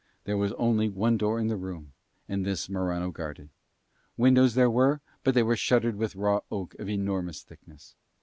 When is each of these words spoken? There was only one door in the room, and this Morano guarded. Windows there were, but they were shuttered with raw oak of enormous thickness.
There 0.23 0.35
was 0.35 0.51
only 0.53 0.89
one 0.89 1.15
door 1.15 1.37
in 1.39 1.45
the 1.47 1.55
room, 1.55 1.93
and 2.27 2.43
this 2.43 2.67
Morano 2.67 3.11
guarded. 3.11 3.49
Windows 4.17 4.55
there 4.55 4.67
were, 4.67 4.99
but 5.23 5.35
they 5.35 5.43
were 5.43 5.55
shuttered 5.55 5.95
with 5.95 6.15
raw 6.15 6.39
oak 6.49 6.73
of 6.79 6.89
enormous 6.89 7.43
thickness. 7.43 7.93